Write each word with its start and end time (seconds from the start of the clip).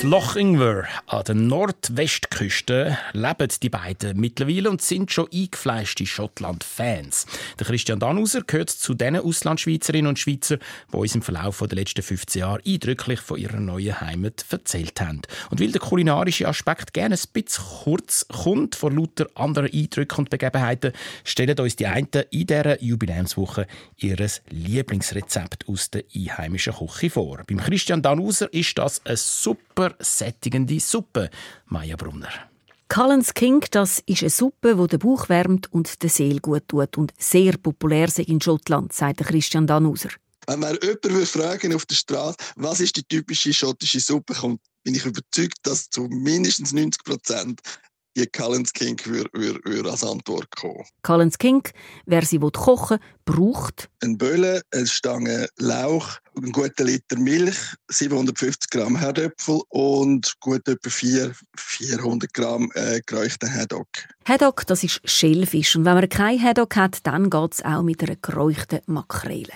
In 0.00 0.10
Lochingwer 0.10 0.84
an 1.06 1.24
der 1.24 1.34
Nordwestküste 1.34 2.96
leben 3.14 3.48
die 3.62 3.68
beiden 3.68 4.20
mittlerweile 4.20 4.70
und 4.70 4.80
sind 4.80 5.10
schon 5.10 5.26
eingefleischte 5.32 6.06
Schottland-Fans. 6.06 7.26
Der 7.58 7.66
Christian 7.66 7.98
Danuser 7.98 8.42
gehört 8.42 8.70
zu 8.70 8.94
den 8.94 9.16
Auslandschweizerinnen 9.16 10.06
und 10.06 10.18
Schweizer, 10.18 10.58
die 10.92 10.96
uns 10.96 11.16
im 11.16 11.22
Verlauf 11.22 11.64
der 11.66 11.76
letzten 11.76 12.02
15 12.02 12.40
Jahre 12.40 12.60
eindrücklich 12.64 13.18
von 13.18 13.38
ihrer 13.38 13.58
neuen 13.58 14.00
Heimat 14.00 14.44
erzählt 14.50 15.00
haben. 15.00 15.22
Und 15.50 15.60
weil 15.60 15.72
der 15.72 15.80
kulinarische 15.80 16.46
Aspekt 16.46 16.94
gerne 16.94 17.16
ein 17.16 17.32
bisschen 17.32 17.64
kurz 17.82 18.24
kommt 18.28 18.76
vor 18.76 18.92
lauter 18.92 19.26
anderen 19.34 19.72
Eindrücken 19.72 20.18
und 20.18 20.30
Begebenheiten, 20.30 20.92
stellen 21.24 21.58
uns 21.58 21.74
die 21.74 21.86
einen 21.86 22.08
in 22.30 22.46
dieser 22.46 22.80
Jubiläumswoche 22.80 23.66
ihr 23.96 24.16
Lieblingsrezept 24.50 25.66
aus 25.68 25.90
der 25.90 26.04
einheimischen 26.14 26.74
Küche 26.74 27.10
vor. 27.10 27.42
Beim 27.48 27.58
Christian 27.58 28.00
Danuser 28.00 28.52
ist 28.52 28.78
das 28.78 29.04
ein 29.04 29.16
super 29.16 29.87
super 29.88 30.04
sättigende 30.04 30.80
Suppe, 30.80 31.30
Maja 31.66 31.96
Brunner. 31.96 32.50
Cullen's 32.88 33.34
King, 33.34 33.62
das 33.70 34.02
ist 34.06 34.22
eine 34.22 34.30
Suppe, 34.30 34.76
die 34.76 34.86
den 34.86 34.98
Bauch 34.98 35.28
wärmt 35.28 35.70
und 35.72 36.02
den 36.02 36.08
Seel 36.08 36.40
gut 36.40 36.68
tut 36.68 36.96
und 36.96 37.12
sehr 37.18 37.56
populär 37.58 38.08
ist 38.08 38.18
in 38.18 38.40
Schottland, 38.40 38.92
sagt 38.92 39.18
Christian 39.18 39.66
Danuser. 39.66 40.08
Wenn 40.46 40.60
man 40.60 40.78
jemanden 40.82 41.26
fragen 41.26 41.74
auf 41.74 41.84
der 41.84 41.96
Straße, 41.96 42.36
was 42.56 42.80
ist 42.80 42.96
die 42.96 43.04
typische 43.04 43.52
schottische 43.52 44.00
Suppe, 44.00 44.34
kommt, 44.34 44.60
bin 44.84 44.94
ich 44.94 45.04
überzeugt, 45.04 45.58
dass 45.64 45.90
zu 45.90 46.04
mindestens 46.04 46.72
90 46.72 47.04
Prozent 47.04 47.60
die 48.16 48.26
Collins 48.26 48.72
King 48.72 48.98
würde, 49.04 49.30
würde, 49.32 49.60
würde 49.64 49.90
als 49.90 50.02
Antwort 50.02 50.48
kommen. 50.56 50.84
Collins 51.02 51.38
King, 51.38 51.62
wer 52.06 52.24
sie 52.24 52.38
kochen 52.38 52.98
will, 52.98 53.34
braucht 53.36 53.88
ein 54.02 54.16
Bölle, 54.16 54.62
eine 54.72 54.86
Stange 54.86 55.48
Lauch, 55.58 56.18
einen 56.42 56.52
guten 56.52 56.86
Liter 56.86 57.18
Milch, 57.18 57.56
750 57.88 58.70
Gramm 58.70 58.96
Herdöpfel 58.96 59.60
und 59.68 60.34
gut 60.40 60.66
etwa 60.68 60.90
4, 60.90 61.32
400 61.56 62.32
Gramm 62.32 62.70
äh, 62.74 63.00
geräuchten 63.04 63.52
Haddock. 63.52 63.88
Haddock, 64.24 64.66
das 64.66 64.84
ist 64.84 65.00
Schellfisch 65.04 65.76
und 65.76 65.84
wenn 65.84 65.94
man 65.94 66.08
keinen 66.08 66.42
Haddock 66.42 66.76
hat, 66.76 67.06
dann 67.06 67.30
geht 67.30 67.54
es 67.54 67.64
auch 67.64 67.82
mit 67.82 68.02
einer 68.02 68.16
geräuchten 68.16 68.80
Makrele. 68.86 69.52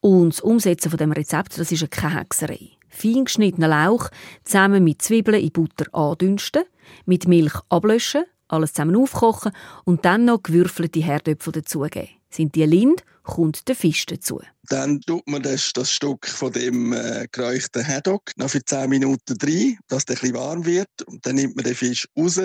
Und 0.00 0.34
das 0.34 0.40
Umsetzen 0.40 0.90
von 0.90 0.98
dem 0.98 1.12
Rezept, 1.12 1.58
das 1.58 1.70
ist 1.70 1.90
keine 1.90 2.20
Hexerei. 2.20 2.70
Fein 2.88 3.24
geschnittenen 3.24 3.70
Lauch 3.70 4.08
zusammen 4.44 4.82
mit 4.82 5.02
Zwiebeln 5.02 5.40
in 5.40 5.52
Butter 5.52 5.86
andünsten, 5.92 6.64
mit 7.06 7.28
Milch 7.28 7.54
ablöschen, 7.68 8.24
alles 8.48 8.72
zusammen 8.72 8.96
aufkochen 8.96 9.52
und 9.84 10.04
dann 10.04 10.24
noch 10.24 10.42
gewürfelte 10.42 11.00
Herdöpfel 11.00 11.52
dazugeben. 11.52 12.19
Sind 12.30 12.54
die 12.54 12.64
lind, 12.64 13.02
kommt 13.24 13.68
der 13.68 13.76
Fisch 13.76 14.06
dazu. 14.06 14.40
Dann 14.68 15.00
tut 15.00 15.26
man 15.28 15.42
das, 15.42 15.72
das 15.72 15.90
Stück 15.90 16.26
von 16.26 16.52
dem 16.52 16.92
äh, 16.92 17.26
geräuchten 17.32 17.86
Haddock 17.86 18.30
noch 18.36 18.50
für 18.50 18.64
10 18.64 18.88
Minuten 18.88 19.36
rein, 19.42 19.78
dass 19.88 20.04
der 20.04 20.16
etwas 20.16 20.32
warm 20.34 20.64
wird. 20.64 20.88
Und 21.06 21.26
dann 21.26 21.36
nimmt 21.36 21.56
man 21.56 21.64
den 21.64 21.74
Fisch 21.74 22.06
raus. 22.16 22.40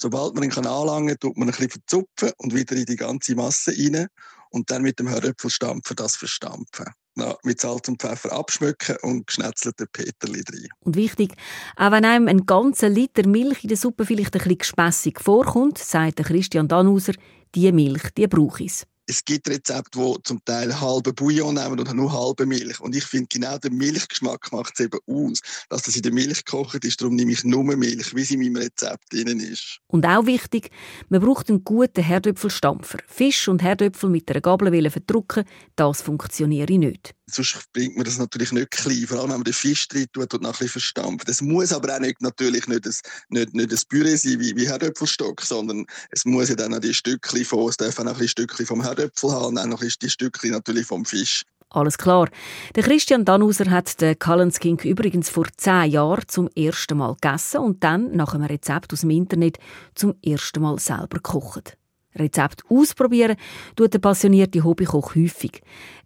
Sobald 0.00 0.34
man 0.34 0.44
ihn 0.44 0.52
anlangen 0.52 1.08
kann, 1.08 1.18
tut 1.18 1.36
man 1.36 1.48
ein 1.48 1.52
bisschen 1.52 1.70
verzupfen 1.70 2.32
und 2.38 2.54
wieder 2.54 2.76
in 2.76 2.86
die 2.86 2.96
ganze 2.96 3.34
Masse 3.34 3.72
rein. 3.72 4.06
Und 4.50 4.70
dann 4.70 4.82
mit 4.82 4.98
dem 4.98 5.08
Herdöpfelstampfer 5.08 5.94
das 5.94 6.16
verstampfen 6.16 6.86
noch 7.16 7.38
mit 7.44 7.60
Salz 7.60 7.88
und 7.88 8.00
Pfeffer 8.00 8.32
abschmecken 8.32 8.96
und 9.02 9.26
geschnetzelte 9.26 9.86
Peterli 9.86 10.42
rein. 10.50 10.68
Und 10.80 10.96
wichtig, 10.96 11.34
auch 11.76 11.92
wenn 11.92 12.04
einem 12.04 12.28
ein 12.28 12.46
ganzer 12.46 12.88
Liter 12.88 13.26
Milch 13.26 13.62
in 13.62 13.68
der 13.68 13.76
Suppe 13.76 14.04
vielleicht 14.04 14.34
ein 14.34 14.38
bisschen 14.38 14.58
gespässig 14.58 15.20
vorkommt, 15.20 15.78
sagt 15.78 16.24
Christian 16.24 16.68
Danuser, 16.68 17.12
die 17.54 17.70
Milch, 17.70 18.10
die 18.16 18.26
brauche 18.26 18.64
ich 18.64 18.82
es 19.06 19.24
gibt 19.24 19.48
Rezepte, 19.48 19.98
die 19.98 20.22
zum 20.22 20.44
Teil 20.44 20.80
halbe 20.80 21.12
Bouillon 21.12 21.54
nehmen 21.54 21.78
und 21.78 21.94
nur 21.94 22.12
halbe 22.12 22.46
Milch. 22.46 22.80
Und 22.80 22.96
ich 22.96 23.04
finde, 23.04 23.26
genau 23.30 23.58
der 23.58 23.70
Milchgeschmack 23.70 24.52
macht 24.52 24.74
es 24.74 24.86
eben 24.86 24.98
aus, 25.06 25.40
dass 25.68 25.82
das 25.82 25.96
in 25.96 26.02
der 26.02 26.12
Milch 26.12 26.44
gekocht 26.44 26.84
ist. 26.84 27.00
Darum 27.00 27.14
nehme 27.14 27.32
ich 27.32 27.44
nur 27.44 27.64
Milch, 27.64 28.14
wie 28.14 28.24
sie 28.24 28.34
in 28.34 28.40
meinem 28.40 28.56
Rezept 28.56 29.12
drin 29.12 29.40
ist. 29.40 29.80
Und 29.88 30.06
auch 30.06 30.26
wichtig, 30.26 30.70
man 31.08 31.20
braucht 31.20 31.50
einen 31.50 31.64
guten 31.64 32.02
Herdöpfelstampfer. 32.02 32.98
Fisch 33.06 33.48
und 33.48 33.62
Herdöpfel 33.62 34.10
mit 34.10 34.30
einer 34.30 34.40
Gabel 34.40 34.90
verdrucken, 34.90 35.44
das 35.76 36.02
funktioniert 36.02 36.70
nicht. 36.70 37.14
Sonst 37.26 37.72
bringt 37.72 37.96
man 37.96 38.04
das 38.04 38.18
natürlich 38.18 38.52
nicht 38.52 38.70
klein, 38.70 39.06
vor 39.06 39.18
allem 39.18 39.30
wenn 39.30 39.38
man 39.38 39.44
den 39.44 39.54
Fisch 39.54 39.88
drin 39.88 40.06
tut 40.12 40.34
und 40.34 40.42
noch 40.42 40.54
verstampft. 40.54 41.26
Das 41.26 41.40
muss 41.40 41.72
aber 41.72 41.94
auch 41.94 42.00
nicht, 42.00 42.20
natürlich 42.20 42.66
nicht 42.66 42.86
ein, 42.86 42.94
nicht, 43.30 43.54
nicht 43.54 43.72
ein 43.72 43.78
Püree 43.88 44.16
sein 44.16 44.40
wie, 44.40 44.54
wie 44.56 44.68
Herdöpfelstock, 44.68 45.40
sondern 45.40 45.86
es 46.10 46.24
muss 46.26 46.50
ja 46.50 46.54
dann 46.54 46.74
auch 46.74 46.80
die 46.80 46.92
Stückchen 46.92 47.44
von, 47.44 47.68
es 47.68 47.78
dürfen 47.78 48.08
auch 48.08 48.20
ein 48.20 48.28
Stückchen 48.28 48.66
vom 48.66 48.82
Herdöpfel 48.82 49.32
haben 49.32 49.46
und 49.46 49.54
dann 49.54 49.70
noch 49.70 49.80
die 49.80 50.10
Stückchen 50.10 50.50
natürlich 50.50 50.86
vom 50.86 51.04
Fisch. 51.06 51.44
Alles 51.70 51.98
klar. 51.98 52.28
Der 52.76 52.84
Christian 52.84 53.24
Danuser 53.24 53.68
hat 53.70 54.00
den 54.00 54.18
Cullen's 54.18 54.60
King 54.60 54.78
übrigens 54.84 55.28
vor 55.28 55.46
zehn 55.56 55.90
Jahren 55.90 56.22
zum 56.28 56.48
ersten 56.54 56.98
Mal 56.98 57.14
gegessen 57.14 57.58
und 57.58 57.82
dann 57.82 58.14
nach 58.14 58.34
einem 58.34 58.44
Rezept 58.44 58.92
aus 58.92 59.00
dem 59.00 59.10
Internet 59.10 59.58
zum 59.94 60.14
ersten 60.22 60.62
Mal 60.62 60.78
selber 60.78 61.16
gekocht. 61.16 61.76
Rezept 62.16 62.62
ausprobieren 62.68 63.36
tut 63.74 63.92
der 63.92 63.98
passionierte 63.98 64.62
Hobbykoch 64.62 65.16
häufig. 65.16 65.62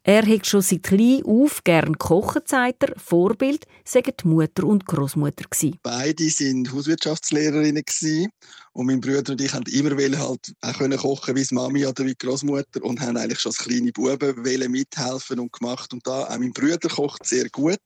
Er 0.08 0.26
hat 0.26 0.46
schon 0.46 0.62
seit 0.62 0.84
klein 0.84 1.22
auf 1.26 1.62
gern 1.64 1.98
kochen, 1.98 2.40
sagt 2.46 2.82
er. 2.82 2.98
Vorbild 2.98 3.66
sagen 3.84 4.14
die 4.18 4.26
Mutter 4.26 4.64
und 4.64 4.86
Großmutter 4.86 5.44
Beide 5.82 6.30
sind 6.30 6.72
Hauswirtschaftslehrerinnen 6.72 7.84
und 8.72 8.86
mein 8.86 9.02
Bruder 9.02 9.32
und 9.32 9.40
ich 9.42 9.52
haben 9.52 9.66
immer 9.70 10.18
halt 10.18 10.54
auch 10.62 10.78
können 10.78 10.98
kochen 10.98 11.36
wie 11.36 11.46
Mami 11.54 11.84
oder 11.84 12.06
wie 12.06 12.14
Großmutter 12.14 12.82
und 12.84 13.02
haben 13.02 13.18
eigentlich 13.18 13.40
schon 13.40 13.50
als 13.50 13.58
kleine 13.58 13.92
Buben 13.92 14.70
mithelfen 14.70 15.40
und 15.40 15.52
gemacht 15.52 15.92
und 15.92 16.06
da 16.06 16.24
auch 16.24 16.38
mein 16.38 16.54
Bruder 16.54 16.88
kocht 16.88 17.26
sehr 17.26 17.50
gut 17.50 17.76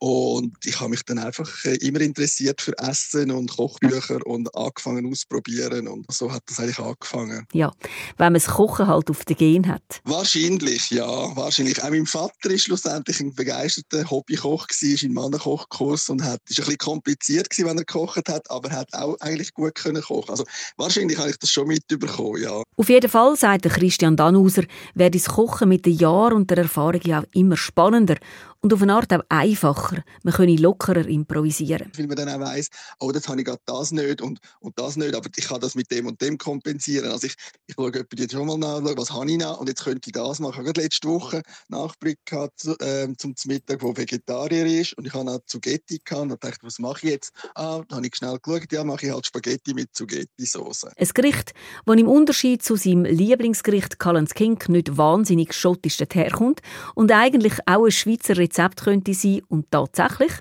und 0.00 0.54
ich 0.64 0.78
habe 0.78 0.90
mich 0.90 1.02
dann 1.04 1.18
einfach 1.18 1.64
äh, 1.64 1.74
immer 1.76 2.00
interessiert 2.00 2.60
für 2.60 2.72
Essen 2.78 3.32
und 3.32 3.50
Kochbücher 3.56 4.24
und 4.26 4.54
angefangen 4.54 5.10
auszuprobieren. 5.10 5.88
Und 5.88 6.06
so 6.12 6.32
hat 6.32 6.44
das 6.46 6.60
eigentlich 6.60 6.78
angefangen. 6.78 7.46
Ja, 7.52 7.72
wenn 8.16 8.26
man 8.26 8.34
das 8.34 8.46
Kochen 8.46 8.86
halt 8.86 9.10
auf 9.10 9.24
den 9.24 9.36
Gen 9.36 9.66
hat. 9.66 10.00
Wahrscheinlich, 10.04 10.90
ja. 10.90 11.34
Wahrscheinlich. 11.38 11.82
Auch 11.82 11.90
mein 11.90 12.06
Vater 12.06 12.50
war 12.50 12.58
schlussendlich 12.58 13.20
ein 13.20 13.34
begeisterter 13.34 14.10
Hobbykoch, 14.10 14.66
war 14.68 15.02
in 15.02 15.12
Mannenkochkurs 15.12 16.08
und 16.08 16.22
hat, 16.22 16.40
ist 16.48 16.58
ein 16.58 16.64
bisschen 16.64 16.78
kompliziert 16.78 17.50
gewesen, 17.50 17.68
wenn 17.68 17.78
er 17.78 17.84
gekocht 17.84 18.28
hat, 18.28 18.50
aber 18.50 18.70
hat 18.70 18.92
auch 18.92 19.16
eigentlich 19.20 19.54
gut 19.54 19.74
können 19.74 20.02
kochen. 20.02 20.30
Also 20.30 20.44
wahrscheinlich 20.76 21.18
habe 21.18 21.30
ich 21.30 21.38
das 21.38 21.50
schon 21.50 21.68
mitbekommen, 21.68 22.42
ja. 22.42 22.62
Auf 22.76 22.88
jeden 22.88 23.10
Fall, 23.10 23.36
sagt 23.36 23.64
Christian 23.64 24.16
Danuser, 24.16 24.64
werde 24.94 25.18
das 25.18 25.28
Kochen 25.28 25.68
mit 25.68 25.86
den 25.86 25.96
Jahren 25.96 26.34
und 26.34 26.50
der 26.50 26.58
Erfahrung 26.58 27.00
ja 27.04 27.22
immer 27.32 27.56
spannender 27.56 28.16
und 28.60 28.72
auf 28.72 28.82
eine 28.82 28.94
Art 28.94 29.12
auch 29.12 29.22
einfacher. 29.28 30.02
Man 30.24 30.34
könne 30.34 30.56
lockerer 30.56 31.06
improvisieren. 31.06 31.92
Weil 31.96 32.06
man 32.06 32.16
dann 32.16 32.28
auch 32.28 32.40
weiss, 32.40 32.68
oh, 32.98 33.10
jetzt 33.12 33.28
habe 33.28 33.40
ich 33.40 33.46
gerade 33.46 33.60
das 33.66 33.92
nicht 33.92 34.20
und, 34.20 34.40
und 34.60 34.78
das 34.78 34.96
nicht, 34.96 35.14
aber 35.14 35.28
ich 35.36 35.46
kann 35.46 35.60
das 35.60 35.74
mit 35.74 35.90
dem 35.90 36.06
und 36.06 36.20
dem 36.20 36.38
kompensieren. 36.38 37.10
Also 37.10 37.28
ich, 37.28 37.34
ich 37.66 37.74
schaue 37.74 37.92
jetzt 38.16 38.32
schon 38.32 38.46
mal 38.46 38.58
nach, 38.58 38.82
was 38.96 39.12
habe 39.12 39.30
ich 39.30 39.38
noch 39.38 39.60
und 39.60 39.68
jetzt 39.68 39.84
könnte 39.84 40.08
ich 40.08 40.12
das 40.12 40.40
machen. 40.40 40.62
Ich 40.62 40.68
habe 40.68 40.80
letzte 40.80 41.08
Woche 41.08 41.42
Nachblick 41.68 42.18
gehabt, 42.24 42.64
äh, 42.80 43.08
zum 43.16 43.34
Mittag, 43.46 43.82
wo 43.82 43.96
Vegetarier 43.96 44.66
ist 44.66 44.94
und 44.94 45.06
ich 45.06 45.14
habe 45.14 45.24
noch 45.24 45.38
Zugetti 45.46 46.00
gehabt 46.04 46.22
und 46.22 46.42
dachte, 46.42 46.58
was 46.62 46.78
mache 46.78 47.06
ich 47.06 47.12
jetzt? 47.12 47.32
Ah, 47.54 47.82
dann 47.88 47.98
habe 47.98 48.06
ich 48.06 48.16
schnell 48.16 48.38
geschaut, 48.42 48.72
ja, 48.72 48.82
mache 48.82 49.06
ich 49.06 49.12
halt 49.12 49.26
Spaghetti 49.26 49.74
mit 49.74 49.94
Zugetti-Sauce. 49.94 50.88
Ein 50.96 51.08
Gericht, 51.14 51.52
das 51.86 51.96
im 51.96 52.08
Unterschied 52.08 52.62
zu 52.62 52.76
seinem 52.76 53.04
Lieblingsgericht 53.04 53.98
Cullen's 53.98 54.34
King 54.34 54.58
nicht 54.68 54.96
wahnsinnig 54.96 55.54
schottisch 55.54 55.98
herkommt 56.12 56.60
und 56.94 57.12
eigentlich 57.12 57.54
auch 57.66 57.84
ein 57.84 57.92
Schweizer 57.92 58.36
Rezept 58.48 58.82
könnte 58.82 59.12
sein 59.12 59.42
und 59.48 59.70
tatsächlich, 59.70 60.32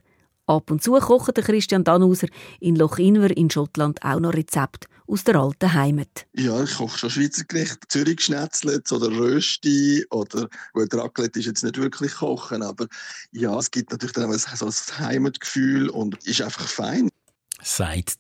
ab 0.46 0.72
und 0.72 0.82
zu 0.82 0.94
kocht 0.94 1.36
Christian 1.36 1.84
Danuser 1.84 2.28
in 2.62 2.78
Lochinver 2.78 3.36
in 3.36 3.50
Schottland 3.50 4.02
auch 4.02 4.22
noch 4.22 4.34
Rezept 4.34 4.88
aus 5.08 5.26
der 5.26 5.36
alten 5.36 5.74
Heimat. 5.74 6.26
Ja, 6.34 6.64
ich 6.64 6.76
koche 6.76 6.98
schon 6.98 7.10
Schweizer 7.10 7.44
Gerichte. 7.44 7.86
Zürich 7.90 8.22
Schnetzlet 8.22 8.90
oder 8.94 9.10
Rösti 9.10 10.06
oder 10.10 10.48
gut, 10.74 10.94
Raclette 10.94 11.40
ist 11.40 11.48
jetzt 11.48 11.64
nicht 11.66 11.78
wirklich 11.78 12.14
kochen, 12.14 12.64
aber 12.64 12.88
ja, 13.32 13.58
es 13.58 13.72
gibt 13.72 13.92
natürlich 13.92 14.14
dann 14.14 14.34
auch 14.34 14.38
so 14.38 14.66
ein 14.66 15.00
Heimatgefühl 15.06 15.90
und 15.90 16.24
ist 16.26 16.42
einfach 16.42 16.68
fein 16.68 17.10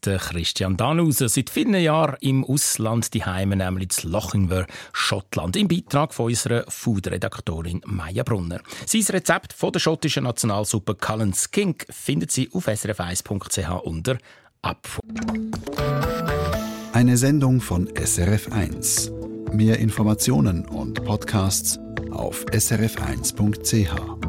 der 0.05 0.17
Christian 0.17 0.77
Danuser. 0.77 1.29
Seit 1.29 1.49
vielen 1.49 1.75
Jahren 1.75 2.17
im 2.21 2.43
Ausland, 2.43 3.13
die 3.13 3.23
Heime 3.23 3.55
nämlich 3.55 4.03
in 4.03 4.11
Lochinver, 4.11 4.65
Schottland, 4.93 5.55
im 5.55 5.67
Beitrag 5.67 6.13
von 6.13 6.27
unserer 6.27 6.63
Food-Redaktorin 6.67 7.81
Maya 7.85 8.23
Brunner. 8.23 8.61
Sein 8.85 9.03
Rezept 9.09 9.53
von 9.53 9.71
der 9.71 9.79
schottischen 9.79 10.23
Nationalsuppe 10.23 10.95
Cullen's 10.95 11.51
King 11.51 11.75
findet 11.89 12.31
Sie 12.31 12.49
auf 12.51 12.67
srf1.ch 12.67 13.81
unter 13.83 14.17
Abfuhr. 14.61 15.03
Eine 16.93 17.17
Sendung 17.17 17.61
von 17.61 17.87
SRF1. 17.89 19.11
Mehr 19.53 19.79
Informationen 19.79 20.65
und 20.65 21.03
Podcasts 21.05 21.79
auf 22.11 22.43
srf1.ch. 22.45 24.26